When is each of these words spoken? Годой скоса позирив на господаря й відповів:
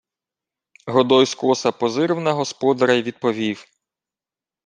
Годой 0.87 1.27
скоса 1.27 1.71
позирив 1.71 2.19
на 2.19 2.33
господаря 2.33 2.93
й 2.93 3.01
відповів: 3.03 3.65